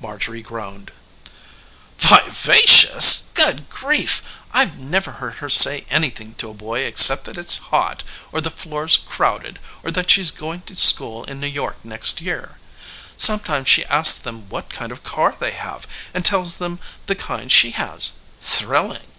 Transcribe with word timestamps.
Marjorie 0.00 0.40
groaned. 0.40 0.92
"Vivacious! 1.98 3.24
Good 3.34 3.68
grief! 3.68 4.22
I've 4.54 4.78
never 4.78 5.10
heard 5.20 5.34
her 5.44 5.50
say 5.50 5.84
anything 5.90 6.32
to 6.36 6.48
a 6.48 6.54
boy 6.54 6.78
except 6.84 7.24
that 7.24 7.36
it's 7.36 7.56
hot 7.68 8.02
or 8.32 8.40
the 8.40 8.50
floor's 8.50 8.96
crowded 8.96 9.58
or 9.82 9.90
that 9.90 10.10
she's 10.10 10.30
going 10.30 10.62
to 10.62 10.74
school 10.76 11.22
in 11.24 11.38
New 11.38 11.46
York 11.48 11.84
next 11.84 12.22
year. 12.22 12.58
Sometimes 13.18 13.68
she 13.68 13.84
asks 13.84 14.18
them 14.18 14.48
what 14.48 14.70
kind 14.70 14.90
of 14.90 15.02
car 15.04 15.36
they 15.38 15.50
have 15.52 15.86
and 16.14 16.24
tells 16.24 16.56
them 16.56 16.80
the 17.04 17.14
kind 17.14 17.52
she 17.52 17.72
has. 17.72 18.12
Thrilling!" 18.40 19.10